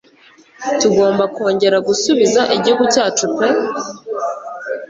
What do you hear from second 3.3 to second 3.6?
pe